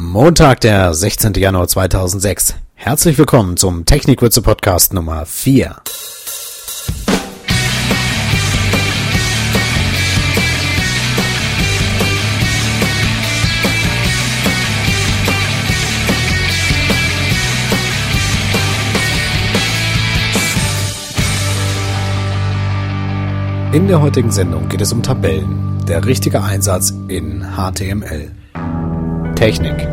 Montag, 0.00 0.62
der 0.62 0.94
16. 0.94 1.34
Januar 1.34 1.68
2006. 1.68 2.54
Herzlich 2.74 3.18
willkommen 3.18 3.58
zum 3.58 3.84
Technikwürze 3.84 4.40
Podcast 4.40 4.94
Nummer 4.94 5.26
4. 5.26 5.76
In 23.72 23.86
der 23.86 24.00
heutigen 24.00 24.32
Sendung 24.32 24.70
geht 24.70 24.80
es 24.80 24.94
um 24.94 25.02
Tabellen, 25.02 25.84
der 25.86 26.06
richtige 26.06 26.42
Einsatz 26.42 26.94
in 27.08 27.44
HTML. 27.54 28.30
Technik. 29.40 29.88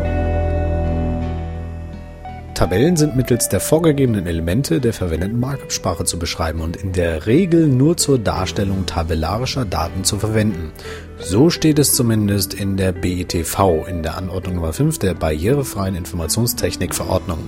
Tabellen 2.54 2.98
sind 2.98 3.16
mittels 3.16 3.48
der 3.48 3.60
vorgegebenen 3.60 4.26
Elemente 4.26 4.78
der 4.78 4.92
verwendeten 4.92 5.40
Markup-Sprache 5.40 6.04
zu 6.04 6.18
beschreiben 6.18 6.60
und 6.60 6.76
in 6.76 6.92
der 6.92 7.24
Regel 7.24 7.66
nur 7.66 7.96
zur 7.96 8.18
Darstellung 8.18 8.84
tabellarischer 8.84 9.64
Daten 9.64 10.04
zu 10.04 10.18
verwenden. 10.18 10.72
So 11.18 11.48
steht 11.48 11.78
es 11.78 11.94
zumindest 11.94 12.52
in 12.52 12.76
der 12.76 12.92
BITV, 12.92 13.86
in 13.88 14.02
der 14.02 14.18
Anordnung 14.18 14.56
Nummer 14.56 14.74
5 14.74 14.98
der 14.98 15.14
barrierefreien 15.14 15.94
Informationstechnik-Verordnung. 15.94 17.38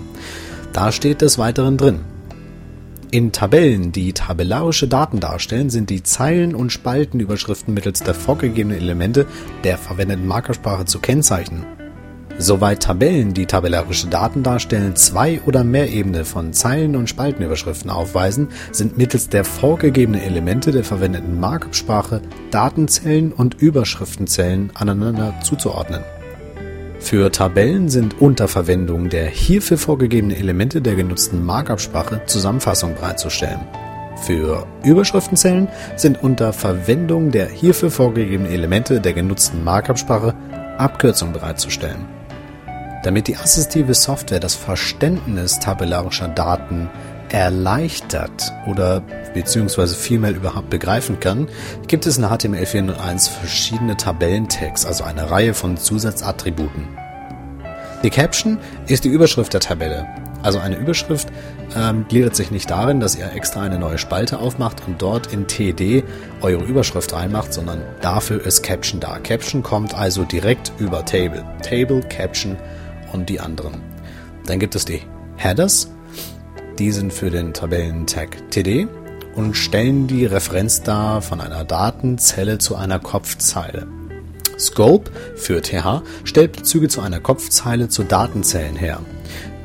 Da 0.73 0.93
steht 0.93 1.21
des 1.21 1.37
Weiteren 1.37 1.77
drin. 1.77 2.01
In 3.11 3.31
Tabellen, 3.31 3.93
die 3.93 4.15
tabellarische 4.15 4.89
Daten 4.89 5.21
darstellen, 5.21 5.69
sind 5.69 5.91
die 5.91 6.03
Zeilen- 6.03 6.55
und 6.55 6.73
Spaltenüberschriften 6.73 7.75
mittels 7.75 8.03
der 8.03 8.15
vorgegebenen 8.15 8.79
Elemente 8.79 9.27
der 9.65 9.77
verwendeten 9.77 10.27
Markersprache 10.27 10.87
zu 10.87 10.99
kennzeichnen. 10.99 11.67
Soweit 12.43 12.83
Tabellen, 12.83 13.35
die 13.35 13.45
tabellarische 13.45 14.07
Daten 14.07 14.43
darstellen, 14.43 14.97
zwei 14.97 15.43
oder 15.45 15.63
mehr 15.63 15.91
Ebene 15.91 16.25
von 16.25 16.55
Zeilen- 16.55 16.97
und 16.97 17.07
Spaltenüberschriften 17.07 17.91
aufweisen, 17.91 18.49
sind 18.73 18.97
mittels 18.97 19.29
der 19.29 19.45
vorgegebenen 19.45 20.23
Elemente 20.23 20.71
der 20.71 20.83
verwendeten 20.83 21.39
Markup-Sprache 21.39 22.23
Datenzellen 22.51 23.33
und 23.33 23.61
Überschriftenzellen 23.61 24.71
aneinander 24.73 25.35
zuzuordnen. 25.43 26.01
Für 26.99 27.31
Tabellen 27.31 27.91
sind 27.91 28.23
unter 28.23 28.49
Verwendung 28.49 29.11
der 29.11 29.27
hierfür 29.27 29.77
vorgegebenen 29.77 30.35
Elemente 30.35 30.81
der 30.81 30.95
genutzten 30.95 31.45
Markup-Sprache 31.45 32.23
Zusammenfassungen 32.25 32.97
bereitzustellen. 32.97 33.61
Für 34.17 34.67
Überschriftenzellen 34.83 35.69
sind 35.97 36.23
unter 36.23 36.55
Verwendung 36.55 37.33
der 37.33 37.49
hierfür 37.49 37.91
vorgegebenen 37.91 38.51
Elemente 38.51 38.99
der 39.03 39.13
genutzten 39.13 39.63
Markup-Sprache 39.63 40.35
Abkürzungen 40.79 41.35
bereitzustellen. 41.35 42.20
Damit 43.03 43.29
die 43.29 43.37
assistive 43.37 43.95
Software 43.95 44.41
das 44.41 44.55
Verständnis 44.55 45.59
tabellarischer 45.59 46.29
Daten 46.29 46.91
erleichtert 47.31 48.53
oder 48.67 49.03
beziehungsweise 49.33 49.95
vielmehr 49.95 50.33
überhaupt 50.33 50.71
begreifen 50.71 51.21
kann, 51.21 51.49
gibt 51.87 52.05
es 52.07 52.19
in 52.19 52.29
HTML 52.29 52.67
401 52.67 53.29
verschiedene 53.29 53.97
Tabellentags, 53.97 54.85
also 54.85 55.05
eine 55.05 55.31
Reihe 55.31 55.55
von 55.55 55.77
Zusatzattributen. 55.77 56.89
Die 58.03 58.11
Caption 58.11 58.59
ist 58.87 59.05
die 59.05 59.09
Überschrift 59.09 59.53
der 59.55 59.61
Tabelle. 59.61 60.07
Also 60.43 60.59
eine 60.59 60.77
Überschrift 60.77 61.29
ähm, 61.77 62.07
gliedert 62.09 62.35
sich 62.35 62.51
nicht 62.51 62.71
darin, 62.71 62.99
dass 62.99 63.15
ihr 63.15 63.31
extra 63.35 63.61
eine 63.61 63.79
neue 63.79 63.99
Spalte 63.99 64.39
aufmacht 64.39 64.83
und 64.87 65.03
dort 65.03 65.33
in 65.33 65.47
TD 65.47 66.03
eure 66.41 66.65
Überschrift 66.65 67.13
reinmacht, 67.13 67.53
sondern 67.53 67.83
dafür 68.01 68.45
ist 68.45 68.63
Caption 68.63 69.01
da. 69.01 69.19
Caption 69.19 69.63
kommt 69.63 69.95
also 69.95 70.25
direkt 70.25 70.73
über 70.79 71.05
Table. 71.05 71.45
Table, 71.63 72.01
Caption, 72.09 72.57
und 73.13 73.29
die 73.29 73.41
anderen. 73.41 73.81
Dann 74.47 74.59
gibt 74.59 74.75
es 74.75 74.85
die 74.85 75.03
Headers, 75.37 75.91
die 76.79 76.93
sind 76.93 77.13
für 77.13 77.31
den 77.31 77.53
Tabellentag 77.53 78.51
TD 78.51 78.89
und 79.35 79.55
stellen 79.55 80.07
die 80.07 80.27
Referenz 80.27 80.83
dar 80.83 81.23
von 81.23 81.41
einer 81.41 81.65
Datenzelle 81.65 82.59
zu 82.59 82.77
einer 82.77 82.99
Kopfzeile. 82.99 83.87
Scope 84.59 85.11
für 85.37 85.63
TH 85.63 86.03
stellt 86.25 86.53
Bezüge 86.53 86.89
zu 86.89 87.01
einer 87.01 87.21
Kopfzeile 87.21 87.89
zu 87.89 88.05
Datenzellen 88.05 88.77
her. 88.77 89.01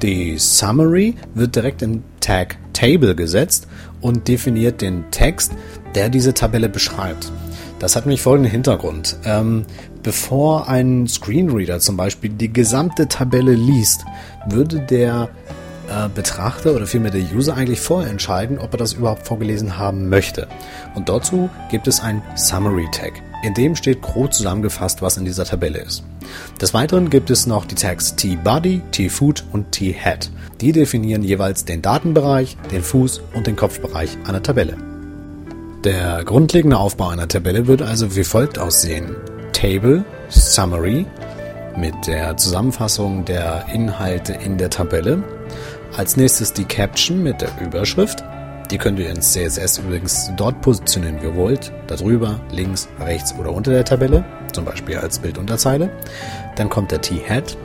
Die 0.02 0.38
Summary 0.38 1.16
wird 1.34 1.56
direkt 1.56 1.82
in 1.82 2.04
Tag 2.20 2.58
Table 2.74 3.16
gesetzt 3.16 3.68
und 4.02 4.28
definiert 4.28 4.82
den 4.82 5.10
Text, 5.12 5.54
der 5.96 6.10
diese 6.10 6.34
Tabelle 6.34 6.70
beschreibt. 6.70 7.32
Das 7.80 7.96
hat 7.96 8.06
nämlich 8.06 8.22
folgenden 8.22 8.52
Hintergrund. 8.52 9.18
Ähm, 9.26 9.66
bevor 10.02 10.70
ein 10.70 11.08
Screenreader 11.08 11.80
zum 11.80 11.98
Beispiel 11.98 12.30
die 12.30 12.52
gesamte 12.52 13.08
Tabelle 13.08 13.54
liest, 13.54 14.06
würde 14.48 14.80
der 14.80 15.30
äh, 15.90 16.10
Betrachter 16.10 16.76
oder 16.76 16.88
vielmehr 16.88 17.12
der 17.12 17.22
User 17.34 17.56
eigentlich 17.56 17.80
vorher 17.80 18.10
entscheiden, 18.10 18.60
ob 18.60 18.74
er 18.74 18.78
das 18.78 18.94
überhaupt 18.94 19.28
vorgelesen 19.28 19.78
haben 19.78 20.10
möchte. 20.10 20.48
Und 20.96 21.10
dazu 21.10 21.50
gibt 21.70 21.88
es 21.88 22.00
ein 22.00 22.22
Summary 22.36 22.88
Tag. 22.92 23.14
In 23.44 23.54
dem 23.54 23.76
steht 23.76 24.02
grob 24.02 24.34
zusammengefasst, 24.34 25.02
was 25.02 25.18
in 25.18 25.26
dieser 25.26 25.46
Tabelle 25.46 25.80
ist. 25.80 26.04
Des 26.60 26.74
Weiteren 26.74 27.10
gibt 27.10 27.30
es 27.30 27.46
noch 27.46 27.66
die 27.66 27.76
Tags 27.76 28.16
T-Body, 28.16 28.82
T-Foot 28.92 29.44
und 29.52 29.72
T-Head. 29.72 30.32
Die 30.62 30.72
definieren 30.72 31.22
jeweils 31.22 31.66
den 31.66 31.82
Datenbereich, 31.82 32.58
den 32.72 32.82
Fuß 32.82 33.22
und 33.34 33.46
den 33.46 33.56
Kopfbereich 33.56 34.18
einer 34.26 34.42
Tabelle. 34.42 34.95
Der 35.86 36.24
grundlegende 36.24 36.80
Aufbau 36.80 37.10
einer 37.10 37.28
Tabelle 37.28 37.68
wird 37.68 37.84
also 37.84 38.16
wie 38.16 38.24
folgt 38.24 38.58
aussehen. 38.58 39.16
Table, 39.54 40.04
Summary 40.30 41.06
mit 41.78 41.94
der 42.08 42.36
Zusammenfassung 42.38 43.24
der 43.24 43.68
Inhalte 43.72 44.34
in 44.34 44.58
der 44.58 44.72
Tabelle. 44.72 45.22
Als 45.96 46.18
nächstes 46.18 46.54
die 46.54 46.66
Caption 46.66 47.22
mit 47.22 47.40
der 47.40 47.52
Überschrift. 47.62 48.24
Die 48.72 48.80
könnt 48.80 48.98
ihr 48.98 49.12
in 49.12 49.22
CSS 49.22 49.78
übrigens 49.78 50.32
dort 50.36 50.60
positionieren, 50.62 51.22
wie 51.22 51.28
ihr 51.28 51.36
wollt. 51.36 51.72
Darüber, 51.86 52.40
links, 52.52 52.88
rechts 53.00 53.36
oder 53.40 53.54
unter 53.54 53.70
der 53.70 53.86
Tabelle. 53.86 54.26
Zum 54.54 54.66
Beispiel 54.66 54.98
als 54.98 55.20
Bildunterzeile. 55.20 55.92
Dann 56.56 56.68
kommt 56.68 56.90
der 56.90 57.02
T-Head, 57.02 57.56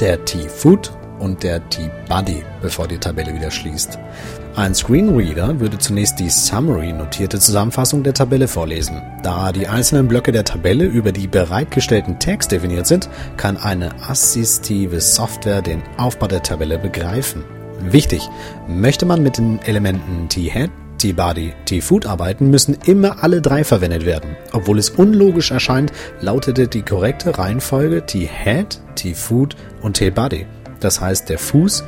der 0.00 0.24
T-Foot 0.24 0.92
und 1.18 1.42
der 1.42 1.68
T-Body, 1.68 2.42
bevor 2.62 2.88
die 2.88 2.96
Tabelle 2.96 3.34
wieder 3.34 3.50
schließt. 3.50 3.98
Ein 4.56 4.72
Screenreader 4.72 5.58
würde 5.58 5.78
zunächst 5.78 6.20
die 6.20 6.30
Summary 6.30 6.92
notierte 6.92 7.40
Zusammenfassung 7.40 8.04
der 8.04 8.14
Tabelle 8.14 8.46
vorlesen. 8.46 9.02
Da 9.24 9.50
die 9.50 9.66
einzelnen 9.66 10.06
Blöcke 10.06 10.30
der 10.30 10.44
Tabelle 10.44 10.84
über 10.84 11.10
die 11.10 11.26
bereitgestellten 11.26 12.20
Tags 12.20 12.46
definiert 12.46 12.86
sind, 12.86 13.08
kann 13.36 13.56
eine 13.56 13.90
assistive 14.08 15.00
Software 15.00 15.60
den 15.60 15.82
Aufbau 15.96 16.28
der 16.28 16.44
Tabelle 16.44 16.78
begreifen. 16.78 17.42
Wichtig, 17.80 18.28
möchte 18.68 19.06
man 19.06 19.24
mit 19.24 19.38
den 19.38 19.58
Elementen 19.62 20.28
T-Head, 20.28 20.70
T-Body, 20.98 21.52
T-Foot 21.64 22.06
arbeiten, 22.06 22.48
müssen 22.48 22.78
immer 22.86 23.24
alle 23.24 23.42
drei 23.42 23.64
verwendet 23.64 24.06
werden. 24.06 24.36
Obwohl 24.52 24.78
es 24.78 24.90
unlogisch 24.90 25.50
erscheint, 25.50 25.90
lautete 26.20 26.68
die 26.68 26.82
korrekte 26.82 27.36
Reihenfolge 27.36 28.06
T-Head, 28.06 28.80
T-Foot 28.94 29.56
und 29.82 29.94
T-Body. 29.94 30.46
Das 30.78 31.00
heißt, 31.00 31.28
der 31.28 31.40
Fuß 31.40 31.82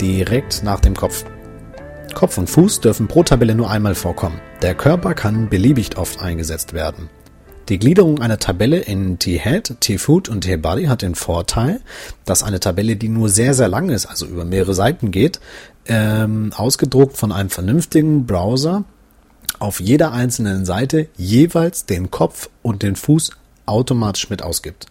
direkt 0.00 0.62
nach 0.64 0.80
dem 0.80 0.94
Kopf. 0.94 1.26
Kopf 2.18 2.36
und 2.36 2.50
Fuß 2.50 2.80
dürfen 2.80 3.06
pro 3.06 3.22
Tabelle 3.22 3.54
nur 3.54 3.70
einmal 3.70 3.94
vorkommen. 3.94 4.40
Der 4.60 4.74
Körper 4.74 5.14
kann 5.14 5.48
beliebig 5.48 5.96
oft 5.98 6.20
eingesetzt 6.20 6.72
werden. 6.72 7.08
Die 7.68 7.78
Gliederung 7.78 8.20
einer 8.20 8.40
Tabelle 8.40 8.78
in 8.78 9.20
T-Head, 9.20 9.76
T-Foot 9.78 10.28
und 10.28 10.40
T-Body 10.40 10.86
hat 10.86 11.02
den 11.02 11.14
Vorteil, 11.14 11.80
dass 12.24 12.42
eine 12.42 12.58
Tabelle, 12.58 12.96
die 12.96 13.08
nur 13.08 13.28
sehr, 13.28 13.54
sehr 13.54 13.68
lang 13.68 13.88
ist, 13.88 14.06
also 14.06 14.26
über 14.26 14.44
mehrere 14.44 14.74
Seiten 14.74 15.12
geht, 15.12 15.38
ähm, 15.86 16.52
ausgedruckt 16.56 17.16
von 17.16 17.30
einem 17.30 17.50
vernünftigen 17.50 18.26
Browser 18.26 18.82
auf 19.60 19.78
jeder 19.78 20.10
einzelnen 20.10 20.64
Seite 20.64 21.06
jeweils 21.16 21.86
den 21.86 22.10
Kopf 22.10 22.50
und 22.62 22.82
den 22.82 22.96
Fuß 22.96 23.30
automatisch 23.64 24.28
mit 24.28 24.42
ausgibt. 24.42 24.86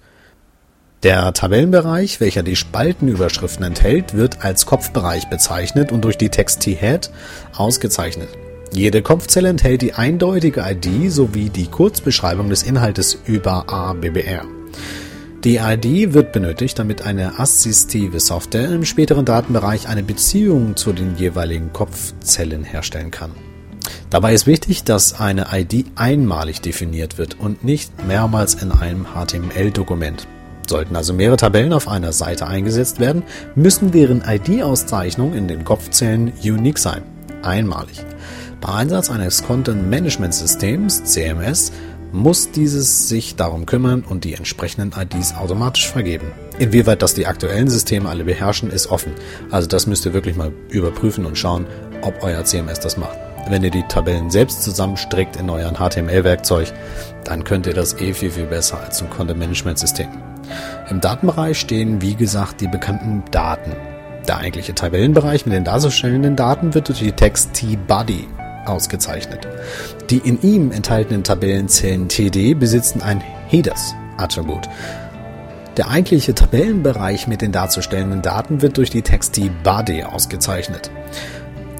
Der 1.03 1.31
Tabellenbereich, 1.31 2.19
welcher 2.19 2.41
die 2.41 2.55
Spaltenüberschriften 2.55 3.63
enthält, 3.63 4.15
wird 4.15 4.43
als 4.43 4.65
Kopfbereich 4.65 5.29
bezeichnet 5.29 5.91
und 5.91 6.03
durch 6.03 6.17
die 6.17 6.29
Text-T-Head 6.29 7.11
ausgezeichnet. 7.55 8.29
Jede 8.73 9.03
Kopfzelle 9.03 9.49
enthält 9.49 9.83
die 9.83 9.93
eindeutige 9.93 10.61
ID 10.61 11.11
sowie 11.11 11.49
die 11.49 11.67
Kurzbeschreibung 11.67 12.49
des 12.49 12.63
Inhaltes 12.63 13.17
über 13.25 13.69
ABBR. 13.71 14.45
Die 15.43 15.57
ID 15.57 16.13
wird 16.13 16.31
benötigt, 16.31 16.79
damit 16.79 17.03
eine 17.03 17.39
assistive 17.39 18.19
Software 18.19 18.71
im 18.71 18.83
späteren 18.83 19.23
Datenbereich 19.23 19.87
eine 19.87 20.01
Beziehung 20.01 20.75
zu 20.75 20.93
den 20.93 21.15
jeweiligen 21.15 21.71
Kopfzellen 21.73 22.63
herstellen 22.63 23.11
kann. 23.11 23.31
Dabei 24.09 24.33
ist 24.33 24.47
wichtig, 24.47 24.83
dass 24.83 25.19
eine 25.19 25.47
ID 25.53 25.85
einmalig 25.95 26.61
definiert 26.61 27.19
wird 27.19 27.39
und 27.39 27.63
nicht 27.63 27.91
mehrmals 28.07 28.55
in 28.55 28.71
einem 28.71 29.05
HTML-Dokument. 29.13 30.27
Sollten 30.67 30.95
also 30.95 31.13
mehrere 31.13 31.37
Tabellen 31.37 31.73
auf 31.73 31.87
einer 31.87 32.11
Seite 32.11 32.47
eingesetzt 32.47 32.99
werden, 32.99 33.23
müssen 33.55 33.91
deren 33.91 34.21
ID-Auszeichnung 34.27 35.33
in 35.33 35.47
den 35.47 35.63
Kopfzellen 35.63 36.33
unique 36.43 36.79
sein, 36.79 37.03
einmalig. 37.41 38.03
Bei 38.59 38.73
Einsatz 38.73 39.09
eines 39.09 39.43
Content 39.43 39.89
Management 39.89 40.33
Systems 40.33 41.03
CMS 41.05 41.71
muss 42.11 42.51
dieses 42.51 43.07
sich 43.07 43.35
darum 43.35 43.65
kümmern 43.65 44.03
und 44.07 44.23
die 44.23 44.33
entsprechenden 44.33 44.93
IDs 44.97 45.35
automatisch 45.35 45.87
vergeben. 45.87 46.31
Inwieweit 46.57 47.01
das 47.01 47.13
die 47.13 47.27
aktuellen 47.27 47.69
Systeme 47.69 48.09
alle 48.09 48.23
beherrschen, 48.23 48.71
ist 48.71 48.87
offen. 48.87 49.13
Also 49.51 49.67
das 49.67 49.87
müsst 49.87 50.05
ihr 50.05 50.13
wirklich 50.13 50.35
mal 50.35 50.51
überprüfen 50.69 51.25
und 51.25 51.37
schauen, 51.37 51.65
ob 52.01 52.23
euer 52.23 52.43
CMS 52.43 52.79
das 52.79 52.97
macht. 52.97 53.17
Wenn 53.49 53.63
ihr 53.63 53.71
die 53.71 53.83
Tabellen 53.83 54.29
selbst 54.29 54.63
zusammenstrickt 54.63 55.37
in 55.37 55.49
euren 55.49 55.75
HTML-Werkzeug, 55.75 56.73
dann 57.23 57.43
könnt 57.43 57.67
ihr 57.67 57.73
das 57.73 57.93
eh 58.01 58.13
viel, 58.13 58.31
viel 58.31 58.45
besser 58.45 58.79
als 58.81 59.01
ein 59.01 59.09
Content-Management-System. 59.09 60.09
Im 60.89 61.01
Datenbereich 61.01 61.59
stehen, 61.59 62.01
wie 62.01 62.15
gesagt, 62.15 62.61
die 62.61 62.67
bekannten 62.67 63.23
Daten. 63.31 63.73
Der 64.27 64.37
eigentliche 64.37 64.75
Tabellenbereich 64.75 65.45
mit 65.45 65.55
den 65.55 65.63
darstellenden 65.63 66.35
Daten 66.35 66.73
wird 66.73 66.89
durch 66.89 66.99
die 66.99 67.11
Text 67.11 67.53
T-Body 67.53 68.27
ausgezeichnet. 68.65 69.47
Die 70.09 70.17
in 70.17 70.41
ihm 70.41 70.71
enthaltenen 70.71 71.23
Tabellenzellen 71.23 72.09
TD 72.09 72.53
besitzen 72.53 73.01
ein 73.01 73.21
Headers-Attribut. 73.47 74.67
Der 75.77 75.89
eigentliche 75.89 76.33
Tabellenbereich 76.33 77.27
mit 77.27 77.41
den 77.41 77.51
darzustellenden 77.51 78.21
Daten 78.21 78.61
wird 78.61 78.77
durch 78.77 78.89
die 78.89 79.03
Text-T-Body 79.03 80.03
ausgezeichnet. 80.03 80.89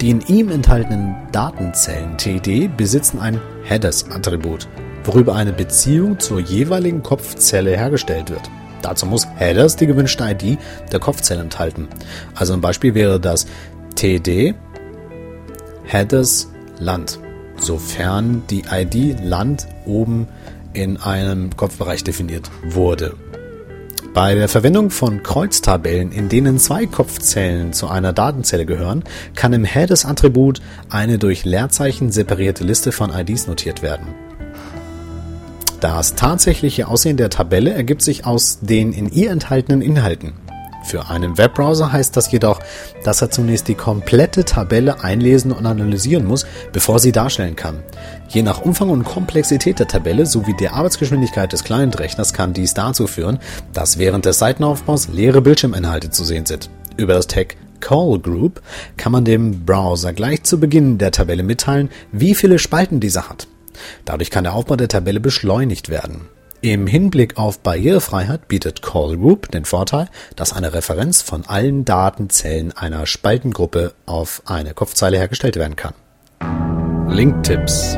Die 0.02 0.12
in 0.12 0.22
ihm 0.22 0.52
enthaltenen 0.52 1.16
Datenzellen 1.32 2.16
TD 2.18 2.68
besitzen 2.68 3.20
ein 3.20 3.42
Headers-Attribut, 3.64 4.68
worüber 5.04 5.36
eine 5.36 5.52
Beziehung 5.52 6.20
zur 6.20 6.40
jeweiligen 6.40 7.02
Kopfzelle 7.02 7.76
hergestellt 7.76 8.30
wird. 8.30 8.48
Dazu 8.82 9.06
muss 9.06 9.28
Headers 9.36 9.76
die 9.76 9.88
gewünschte 9.88 10.24
ID 10.24 10.58
der 10.92 11.00
Kopfzelle 11.00 11.42
enthalten. 11.42 11.88
Also 12.36 12.54
ein 12.54 12.62
Beispiel 12.62 12.94
wäre 12.94 13.20
das 13.20 13.48
TD 13.96 14.54
Headers 15.84 16.50
Land, 16.80 17.20
sofern 17.60 18.44
die 18.50 18.64
ID 18.72 19.24
Land 19.24 19.68
oben 19.86 20.28
in 20.74 20.98
einem 20.98 21.56
Kopfbereich 21.56 22.04
definiert 22.04 22.50
wurde. 22.64 23.16
Bei 24.14 24.34
der 24.34 24.48
Verwendung 24.48 24.90
von 24.90 25.22
Kreuztabellen, 25.22 26.12
in 26.12 26.28
denen 26.28 26.58
zwei 26.58 26.88
Kopfzellen 26.88 27.72
zu 27.74 27.88
einer 27.88 28.14
Datenzelle 28.14 28.66
gehören, 28.66 29.04
kann 29.36 29.54
im 29.54 29.64
Headers-Attribut 29.64 30.60
eine 30.90 31.20
durch 31.20 31.46
Leerzeichen 31.46 32.12
separierte 32.12 32.64
Liste 32.64 32.92
von 32.92 33.12
IDs 33.12 33.48
notiert 33.48 33.84
werden. 33.84 34.27
Das 35.80 36.16
tatsächliche 36.16 36.88
Aussehen 36.88 37.18
der 37.18 37.30
Tabelle 37.30 37.72
ergibt 37.72 38.02
sich 38.02 38.26
aus 38.26 38.60
den 38.62 38.94
in 38.94 39.12
ihr 39.12 39.30
enthaltenen 39.30 39.82
Inhalten. 39.82 40.34
Für 40.84 41.10
einen 41.10 41.38
Webbrowser 41.38 41.92
heißt 41.92 42.16
das 42.16 42.32
jedoch, 42.32 42.62
dass 43.04 43.22
er 43.22 43.30
zunächst 43.30 43.68
die 43.68 43.76
komplette 43.76 44.46
Tabelle 44.46 45.04
einlesen 45.04 45.52
und 45.52 45.66
analysieren 45.66 46.26
muss, 46.26 46.48
bevor 46.72 47.00
sie 47.00 47.12
darstellen 47.12 47.56
kann. 47.56 47.84
Je 48.30 48.42
nach 48.42 48.62
Umfang 48.62 48.90
und 48.90 49.04
Komplexität 49.04 49.80
der 49.80 49.88
Tabelle 49.88 50.26
sowie 50.26 50.56
der 50.56 50.74
Arbeitsgeschwindigkeit 50.74 51.52
des 51.52 51.64
Client-Rechners 51.64 52.34
kann 52.34 52.54
dies 52.54 52.74
dazu 52.74 53.06
führen, 53.06 53.40
dass 53.74 54.00
während 54.00 54.26
des 54.26 54.40
Seitenaufbaus 54.40 55.10
leere 55.10 55.42
Bildschirminhalte 55.42 56.10
zu 56.10 56.24
sehen 56.24 56.46
sind. 56.46 56.70
Über 56.96 57.14
das 57.14 57.28
Tag 57.28 57.58
Call 57.82 58.18
Group 58.20 58.62
kann 58.96 59.12
man 59.12 59.26
dem 59.26 59.66
Browser 59.66 60.14
gleich 60.14 60.44
zu 60.44 60.60
Beginn 60.60 60.98
der 60.98 61.12
Tabelle 61.12 61.44
mitteilen, 61.44 61.90
wie 62.12 62.34
viele 62.34 62.60
Spalten 62.60 63.00
diese 63.00 63.30
hat. 63.30 63.48
Dadurch 64.06 64.32
kann 64.32 64.44
der 64.44 64.54
Aufbau 64.54 64.76
der 64.76 64.88
Tabelle 64.88 65.20
beschleunigt 65.20 65.90
werden. 65.90 66.28
Im 66.62 66.88
Hinblick 66.88 67.38
auf 67.38 67.60
Barrierefreiheit 67.60 68.48
bietet 68.48 68.82
Callgroup 68.82 69.52
den 69.52 69.66
Vorteil, 69.66 70.10
dass 70.36 70.54
eine 70.54 70.74
Referenz 70.74 71.22
von 71.22 71.46
allen 71.46 71.86
Datenzellen 71.86 72.76
einer 72.76 73.06
Spaltengruppe 73.06 73.94
auf 74.08 74.42
eine 74.46 74.74
Kopfzeile 74.74 75.18
hergestellt 75.18 75.56
werden 75.56 75.76
kann. 75.76 75.94
Linktipps 77.10 77.98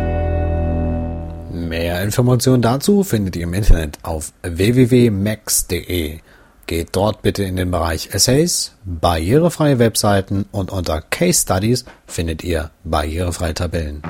Mehr 1.51 2.03
Informationen 2.03 2.61
dazu 2.61 3.03
findet 3.03 3.35
ihr 3.35 3.43
im 3.43 3.53
Internet 3.53 3.97
auf 4.03 4.33
www.max.de. 4.43 6.19
Geht 6.67 6.89
dort 6.91 7.23
bitte 7.23 7.43
in 7.43 7.55
den 7.55 7.71
Bereich 7.71 8.09
Essays, 8.13 8.73
barrierefreie 8.85 9.79
Webseiten 9.79 10.45
und 10.51 10.71
unter 10.71 11.01
Case 11.01 11.41
Studies 11.41 11.85
findet 12.05 12.43
ihr 12.43 12.69
barrierefreie 12.83 13.55
Tabellen. 13.55 14.03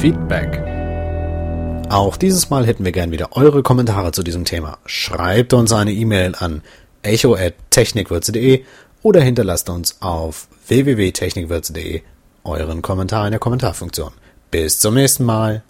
Feedback 0.00 0.79
auch 1.90 2.16
dieses 2.16 2.50
Mal 2.50 2.66
hätten 2.66 2.84
wir 2.84 2.92
gern 2.92 3.10
wieder 3.10 3.36
eure 3.36 3.62
Kommentare 3.62 4.12
zu 4.12 4.22
diesem 4.22 4.44
Thema. 4.44 4.78
Schreibt 4.86 5.52
uns 5.52 5.72
eine 5.72 5.92
E-Mail 5.92 6.34
an 6.38 6.62
echo.technikwürze.de 7.02 8.64
oder 9.02 9.20
hinterlasst 9.20 9.68
uns 9.68 10.00
auf 10.00 10.46
www.technikwürze.de 10.68 12.02
euren 12.44 12.82
Kommentar 12.82 13.26
in 13.26 13.32
der 13.32 13.40
Kommentarfunktion. 13.40 14.12
Bis 14.50 14.78
zum 14.78 14.94
nächsten 14.94 15.24
Mal. 15.24 15.62